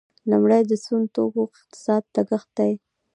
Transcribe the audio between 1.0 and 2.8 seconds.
توکو اقتصادي لګښت دی.